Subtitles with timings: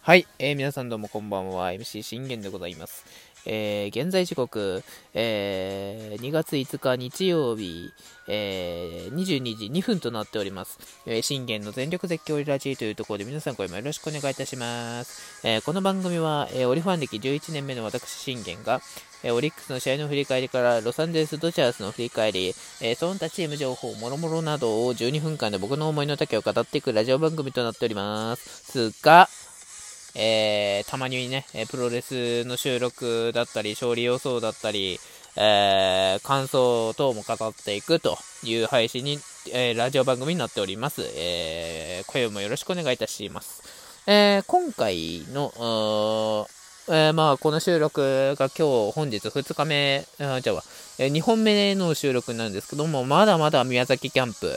[0.00, 1.72] はい、えー、皆さんどうもこんばんは。
[1.72, 3.04] MC 信玄でございます。
[3.44, 7.90] えー、現在時刻、えー、2月5日日曜日、
[8.26, 10.78] えー、22時2分となっております。
[11.04, 15.46] えー、信玄の全力絶叫リラジーというところで皆さんこれもよろしくお願いいたします。
[15.46, 18.80] えー、この番組は、えー、オリファン歴11年目の私信玄が、
[19.24, 28.90] え、オリックスの試合の振り返りからロサンゼルスドジャースの振り返り、え、その他チーム情報、もろもろなどを12分間で僕の思いの丈を語っていくラジオ番組となっております。
[28.90, 29.28] すが、
[30.14, 35.00] えー、たまにね、プロレスの収録だったり、勝利予想だったり、
[35.36, 39.18] えー、感想等も語っていくという配信に、
[39.52, 41.02] えー、ラジオ番組になっております。
[41.16, 43.62] えー、声もよろしくお願いいたします。
[44.06, 46.46] え、今回の、
[46.86, 50.62] えー、まあ、この収録が今日、本日2日目、あじゃあ、
[50.98, 54.52] えー、2本目の収録なんですけども、まだまだ宮崎キャンプ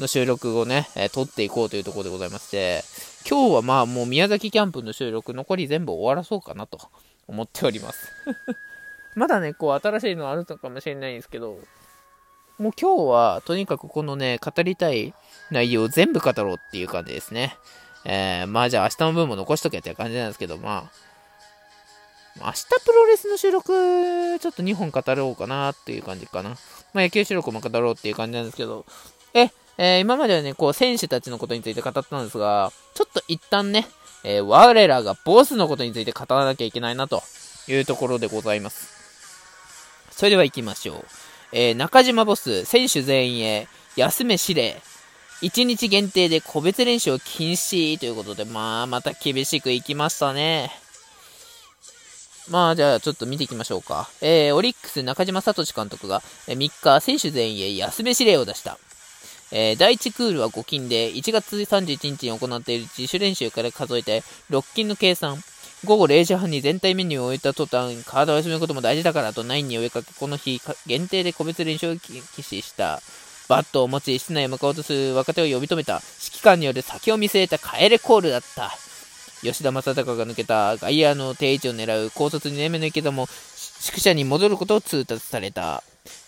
[0.00, 2.82] の収録をね、えー、撮っていこうというところでございまして、
[3.28, 6.78] 今日はまあもう宮崎キャンプの収録残り全部終わらそうかなと
[7.28, 8.10] 思っております。
[9.14, 11.58] まだね、こう新しいのあるのかもしれないんですけど、
[12.58, 15.12] もう今日はとにかくこのね、語りたい
[15.50, 17.58] 内容を全部語ろうっていう感じですね。
[18.06, 21.06] えー、まあじゃあ明日の分も残しとけって感じなんですけど、まあ、
[22.38, 26.50] 明日プロレスの収録、ちょっと2本語ろうかなっていう感じかな。
[26.92, 28.84] まあ野球収録も語ろうっていう感じなんですけど、
[29.32, 33.86] え、えー、今まではね、こう、選手たちのことについて語ったんですが、ちょっと一旦ね、
[34.24, 37.22] えー、我らがボスのことについて語らなきゃいけないなと
[37.68, 38.96] いうところでございます。
[40.10, 41.04] それでは行きましょう。
[41.52, 44.80] えー、中島ボス、選手全員へ、休め指令。
[45.42, 50.70] 1日限定で個別練習を禁止ということで、まあ、また厳しくいきましたね。
[52.50, 54.08] まあ、じゃあ、ちょっと見ていきましょうか。
[54.20, 58.78] えー、オリックス中島聡監督が、え3日、選手全員へ休め指令を出した。
[59.52, 65.42] えー、第1クールは5金で、1月31日に行っている自主練習から数えて、6金の計算。
[65.84, 73.02] 午後0時半に全体メニューを終えた途端、体を休めることも大事だからと9に追いかけ、この日、限定で個別練習を起始した。
[73.48, 76.02] バットを持ち、室内へ向かおうとする若手を呼び止めた。
[76.24, 78.72] 指揮官による先を見据えた帰れコールだった。
[79.42, 83.26] 吉田正尚が抜けた外野の定位置を狙う高卒2年目の池田も
[83.80, 85.82] 宿舎に戻ることを通達された。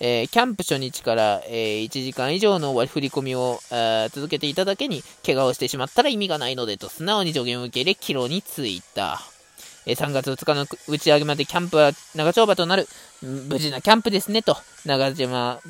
[0.00, 9.20] えー、キャンプ初日から、えー、1時間以上の割り振り込みを、えー、続けていただけに、怪我をしてしまったら意味がないのでと、素直に助言を受け入れ、帰路に着いた。
[9.86, 12.88] え3月2日の打ち上げまでキャンプは長丁場となる、
[13.22, 14.56] 無事なキャンプですねと、
[14.86, 15.60] 長島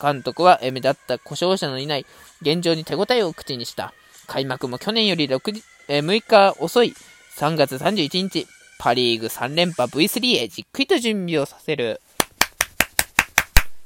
[0.00, 2.06] 監督は、目立った故障者のいない
[2.40, 3.92] 現状に手応えを口にした。
[4.28, 6.94] 開幕も去年より6、え6日遅い
[7.36, 8.46] 3月31日、
[8.78, 12.00] パリーグ3連覇 V3 へじっくりと準備をさせる。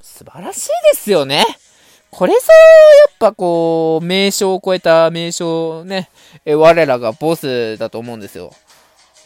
[0.01, 1.45] 素晴らしいですよね。
[2.11, 2.39] これぞ、
[3.09, 6.11] やっぱこう、名称を超えた名称ね、
[6.45, 8.53] え我らがボスだと思うんですよ。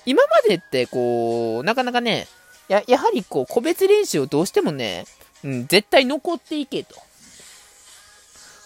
[0.04, 2.28] 今までってこう、なかなかね、
[2.68, 5.06] や、やはりこう、個別練習をどうしてもね、
[5.42, 7.05] うん、絶対残っていけと。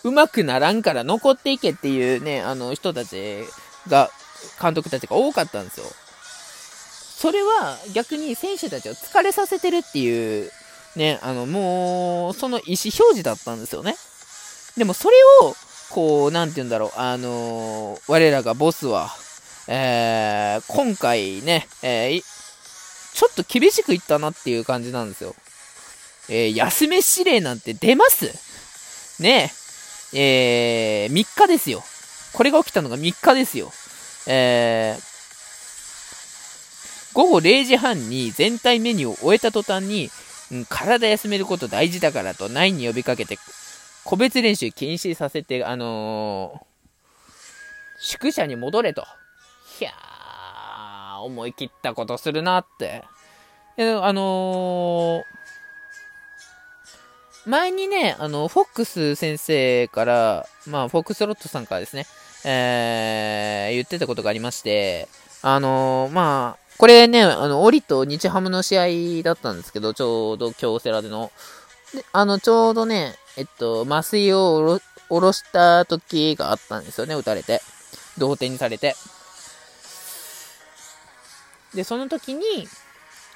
[0.02, 3.44] 上手くならんから残っていけっていうね、あの人たち
[3.88, 4.10] が、
[4.60, 5.86] 監督たちが多かったんですよ。
[7.18, 10.50] それは逆に選手たちを疲れさせてるっていう
[10.96, 13.94] ね、あの、もう、その意思表示だったんですよね。
[14.76, 15.54] でもそれを、
[15.90, 19.10] こう、なんて言うんだろう、あのー、我らがボスは、
[19.68, 22.22] えー、今回ね、えー、
[23.12, 25.34] ちょっと厳しく言ったなっていう感じなんですよ。
[26.28, 28.32] えー、休め指令なんて出ます？
[29.22, 29.59] ねえ、
[30.12, 31.82] えー、3日ですよ。
[32.32, 33.70] これが起きたのが3日ですよ。
[34.26, 40.10] えー、午後0時半に全体メニューを終えた途端に、
[40.52, 43.38] うん、体休めること大事だからと9に呼びかけて、
[44.04, 46.60] 個別練習禁止させて、あのー、
[48.00, 49.04] 宿舎に戻れと。
[49.80, 53.04] いやー、思い切ったことするなって。
[53.76, 55.24] あのー、
[57.50, 62.06] 前にね、あの、フォックス先生から、まあ、フォックスロットさんからですね、
[62.44, 65.08] えー、言ってたことがありまして、
[65.42, 71.32] あのー、まあ、これね、あの、オリと日ハムの試合だったんですけど、ちょうど京セラでの。
[71.92, 77.60] で、あの、ちょうどね、えっと、麻酔を下ろした時があったんですよね、打たれて。
[78.16, 78.94] 同点にされて。
[81.74, 82.42] で、その時に、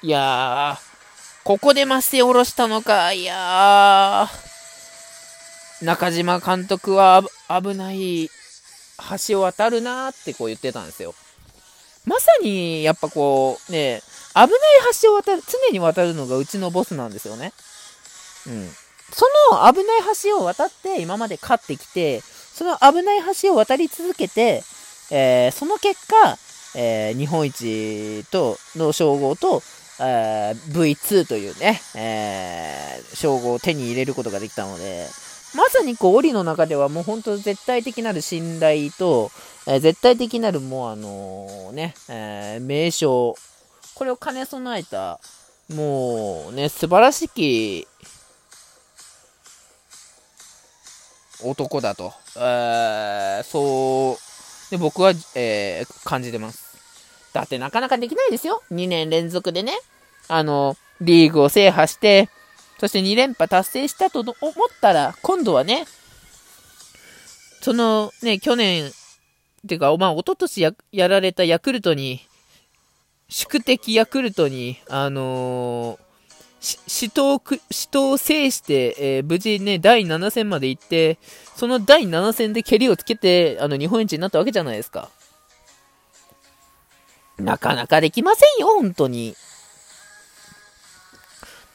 [0.01, 0.94] いやー、
[1.45, 8.31] ここで麻酔を下ろしたのか、いやー、中島監督は危ない
[9.27, 11.13] 橋を渡るなーってこう言ってたんですよ。
[12.03, 14.01] まさに、やっぱこう、ね、
[14.33, 14.49] 危ない
[14.99, 17.53] 橋を渡る、常に渡るのがうちのボスなんですよね。
[18.47, 18.67] うん。
[19.11, 24.63] その危ない橋を渡って今まで勝ってきて、その危ない橋を渡り続けて、
[25.11, 26.39] えー、その結果、
[26.73, 29.61] えー、日本一との称号と、
[30.03, 35.07] V2 というね、えー、称号を手に入れることができたので、
[35.55, 39.31] まさにこう、檻の中ではもう本当絶対的なる信頼と、
[39.67, 43.35] えー、絶対的なるもうあの、ね、えー、名称、
[43.93, 45.19] これを兼ね備えた、
[45.73, 47.87] もうね、素晴らしき
[51.43, 56.64] 男だと、えー、そうで僕は、えー、感じてます。
[57.35, 58.63] だってなかなかできないですよ。
[58.71, 59.73] 2年連続でね、
[60.29, 62.29] あの、リーグを制覇して、
[62.79, 64.35] そして2連覇達成したと思っ
[64.79, 65.85] たら、今度はね、
[67.59, 68.91] そのね、去年、っ
[69.67, 72.21] ていうか、まあ、一昨年ややられたヤクルトに、
[73.27, 81.17] 宿敵ヤクルトに、あのー、死闘、死闘を制して、えー、無事ね、第7戦まで行って、
[81.57, 85.09] その第7戦で蹴りをつけて、あの、日本一になったわけじゃないですか。
[87.37, 89.35] なかなかできませんよ、本当に。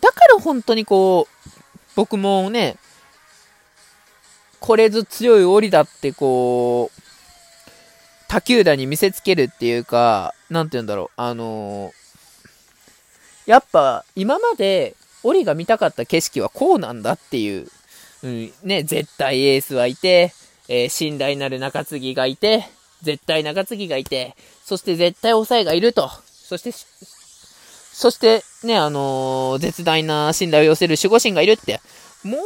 [0.00, 1.50] だから本当にこう、
[1.96, 2.76] 僕もね、
[4.58, 7.00] これぞ強い檻だってこう、
[8.28, 17.66] 他球団に見せつけるっていうか、なんて言うんだろう、あのー、やっぱ今まで檻が見たかった景色はこうなんだっていう、
[18.22, 20.32] うん、ね、絶対エースはいて、
[20.68, 22.64] えー、信頼なる中継ぎがいて、
[23.02, 26.10] 絶対中継ぎがいて、そして絶対抑えがいると。
[26.24, 26.72] そして、
[27.92, 31.80] そして、ね、あのー、絶大な信頼を寄せる守護神がいるって。
[32.24, 32.38] も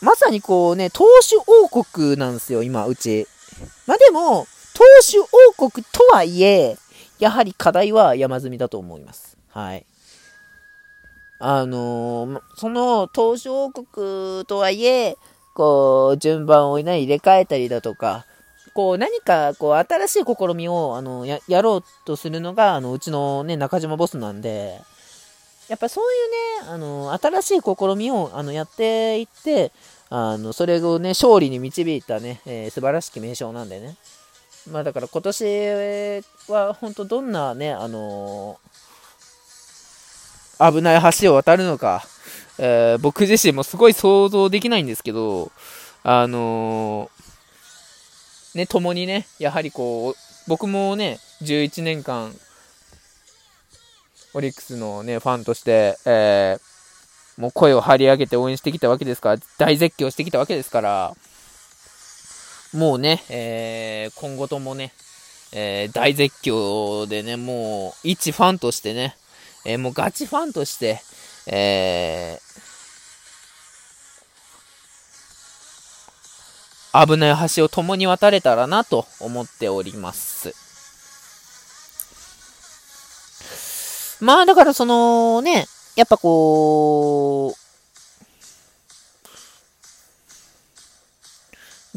[0.00, 3.26] う、まさにこうね、投手王国なんですよ、今、うち。
[3.86, 5.26] まあ、でも、投手王
[5.70, 6.76] 国とはいえ、
[7.18, 9.36] やはり課題は山積みだと思います。
[9.48, 9.86] はい。
[11.38, 15.16] あのー、その投手王国とはいえ、
[15.54, 18.24] こう、順番をね、入れ替えたりだとか、
[18.74, 24.80] こう、何か、こう、新しい試みを、あの、や、やろうとするのが、あの、うちのね、中島ボスなんで、
[25.68, 26.04] やっぱそう
[26.64, 29.72] いうね、あの、新しい試みを、あの、やっていって、
[30.10, 33.96] あの、それをね、勝利に導いたね、えー、素晴らしき名称なんでね。
[34.70, 38.71] まあだから今年は本当どんなね、あのー、
[40.70, 42.04] 危ない橋を渡るのか、
[42.58, 45.50] えー、僕自身もすごい想像できないんですけど、
[46.02, 50.14] あのー、ね、共にね、やはりこう、
[50.48, 52.34] 僕もね、11年間、
[54.34, 61.14] オリックスのね、ファンとして、えー、もう声を張り上げて応援してきたわけですから、大絶叫してきたわけですから、
[62.72, 64.92] もうね、えー、今後ともね、
[65.52, 69.16] えー、大絶叫でね、もう、一ファンとしてね、
[69.64, 71.00] えー、もうガチファンとして、
[71.46, 80.54] えー、危ない橋を共に渡れたらなと思っております。
[84.20, 85.66] まあだからそのね、
[85.96, 87.58] やっぱこう、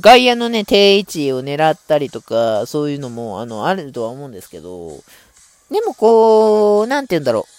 [0.01, 4.89] 外野のね、定位置を狙ったりとか、そういうのも、あの、あるとは思うんですけど、
[5.71, 7.54] でもこう、なんて言うんだろう。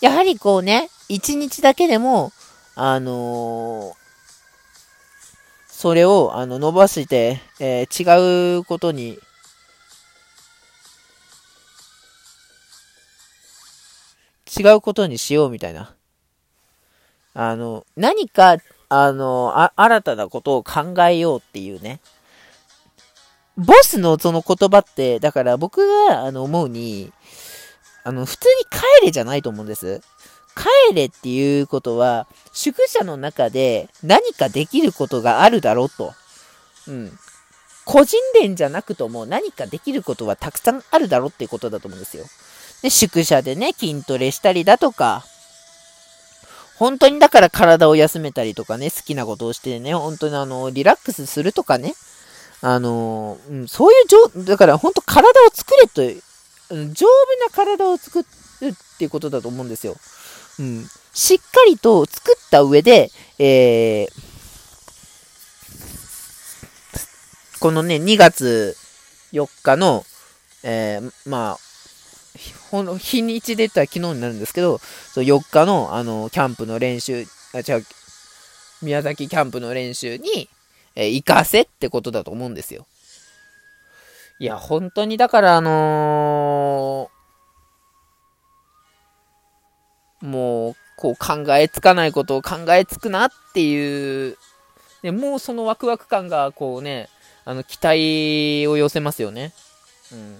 [0.00, 2.32] やはりこうね、一日だけでも、
[2.74, 3.94] あのー、
[5.68, 9.18] それを、あの、伸ばして、えー、違うことに、
[14.58, 15.94] 違うことにしようみたいな。
[17.34, 18.58] あの、何か
[18.92, 22.00] あの、あ、新たなことを考えようっていうね。
[23.56, 27.12] ボスのその言葉って、だから僕があの思うに、
[28.04, 30.00] あの、普通に帰れじゃないと思うんです。
[30.56, 36.14] 帰れっていうことは、宿舎の中で何かできることがあるだろうと。
[36.88, 37.18] うん。
[37.84, 42.24] 個人連じゃなくとも何かできることはたくさんあるだろうっていうことだと思うんですよ。
[42.82, 45.24] で、宿舎でね、筋トレしたりだとか、
[46.76, 51.94] 本当にだから体を休めたりとかね、好きなことをしてね、本当にあの、リラックスするとかね、
[52.62, 56.22] あの、うん、そういう状、だから本当体を作れと、
[56.92, 57.10] 丈夫
[57.44, 58.26] な体を作る
[58.68, 59.96] っていうことだと思うんですよ。
[60.58, 60.86] うん。
[61.12, 64.30] しっかりと作った上で、えー、
[67.60, 68.76] このね、2月
[69.32, 70.04] 4日の、
[70.62, 77.84] えー、まあ、日にちで言ったら昨日になるんですけど、そ4日の、あの、キャンプの練習、あ、違う、
[78.82, 80.48] 宮崎キャンプの練習に、
[80.94, 82.86] えー、行かせってことだと思うんですよ。
[84.40, 94.36] いや、本当にだからあのー、もう、こう考えつかないことを考えつくなっていう
[95.02, 97.08] でもうそのワクワク感が、こうね、
[97.44, 99.52] あの、期待を寄せますよね。
[100.12, 100.36] うん。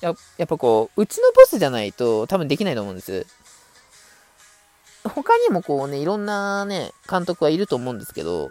[0.00, 3.26] ややっぱこう、うちのボスじゃないと多分できないと思うんです。
[5.04, 8.50] 他にもこうね、いろんなね、監督はいると思うんですけど、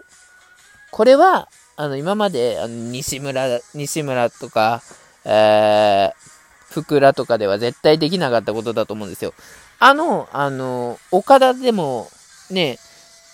[0.90, 4.82] これは、あの、今まで、あの、西村、西村とか、
[5.24, 9.34] えー、福良とかでは絶対できなかったことだと思うんですよ。
[9.78, 12.08] あの、あの、岡田でも、
[12.50, 12.78] ね、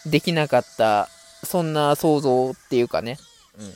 [0.07, 1.09] できなかった、
[1.45, 3.19] そんな想像っていうかね。
[3.59, 3.71] うん。
[3.71, 3.75] だ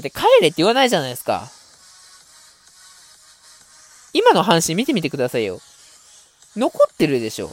[0.00, 1.50] って帰れって言わないじゃないですか。
[4.14, 5.60] 今の阪神見てみてくださいよ。
[6.56, 7.50] 残ってるでしょ。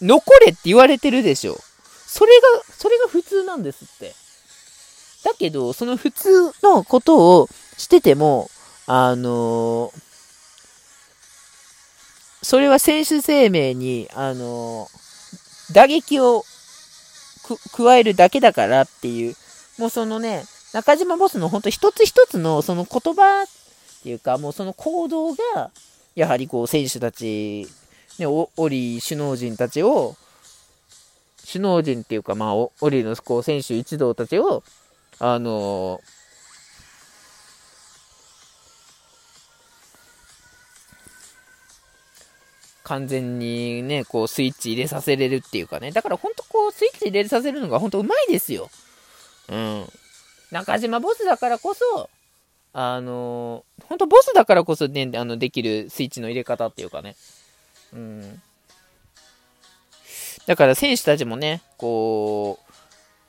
[0.00, 1.58] 残れって言われてるでしょ。
[2.06, 4.23] それが、それが普通なんですって。
[5.24, 8.50] だけど、その普通のことをしてても、
[8.86, 9.92] あのー、
[12.42, 16.44] それは選手生命に、あのー、打撃を
[17.72, 19.34] 加えるだけだからっていう、
[19.78, 23.46] もうそのね、中島ボスの本当一つ一つのその言葉っ
[24.02, 25.70] ていうか、もうその行動が、
[26.14, 27.66] やはりこう選手たち、
[28.18, 30.16] ね、オリ首脳陣たちを、
[31.50, 34.62] 首脳陣っていうか、まあ、オリのこう選手一同たちを、
[35.18, 36.00] あの
[42.84, 45.90] 完全にね、こうスイッチ入れさせれるっていうかね。
[45.90, 48.70] だから本当こうスイッチ入れさせるのが本当うまいですよ。
[49.48, 49.86] うん。
[50.50, 52.10] 中島ボスだからこそ、
[52.74, 57.16] あのー、本当ボスだからこそね、あの、できるスイッチの入れ方っていうかね。
[57.94, 58.42] うん。
[60.46, 62.63] だから選手たちもね、こう、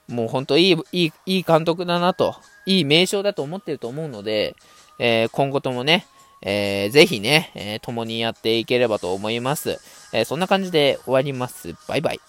[0.07, 2.35] もう本当いい、いい、いい監督だなと、
[2.65, 4.55] いい名称だと思ってると思うので、
[5.00, 6.05] えー、今後ともね、
[6.41, 9.79] えー、ぜひね、えー、共にやっていければと思います。
[10.13, 11.75] えー、そんな感じで終わります。
[11.88, 12.19] バイバイ。